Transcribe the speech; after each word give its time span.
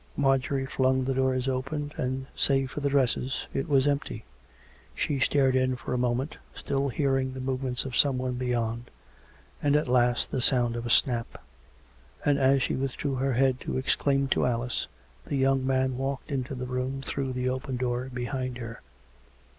Mar 0.17 0.39
jorie 0.39 0.65
flung 0.67 1.05
the 1.05 1.13
doors 1.13 1.47
open, 1.47 1.91
and, 1.95 2.25
save 2.35 2.71
for 2.71 2.79
the 2.79 2.89
dresses, 2.89 3.45
it 3.53 3.69
was 3.69 3.85
empty. 3.85 4.25
She 4.95 5.19
stared 5.19 5.55
in 5.55 5.75
for 5.75 5.93
a 5.93 5.97
moment, 5.99 6.37
still 6.55 6.89
hearing 6.89 7.33
the 7.35 7.39
move 7.39 7.61
ments 7.61 7.85
of 7.85 7.95
someone 7.95 8.33
beyond, 8.33 8.89
and 9.61 9.75
at 9.75 9.87
last 9.87 10.31
the 10.31 10.41
sound 10.41 10.75
of 10.75 10.87
a 10.87 10.89
snap; 10.89 11.39
and 12.25 12.39
as 12.39 12.63
she 12.63 12.75
withdrew 12.75 13.13
her 13.13 13.33
head 13.33 13.59
to 13.59 13.77
exclaim 13.77 14.27
to 14.29 14.47
Alice, 14.47 14.87
the 15.27 15.35
young 15.37 15.67
man 15.67 15.95
walked 15.97 16.31
into 16.31 16.55
the 16.55 16.65
room 16.65 17.03
through 17.03 17.31
the 17.33 17.47
open 17.47 17.77
door 17.77 18.09
behind 18.11 18.57
her. 18.57 18.79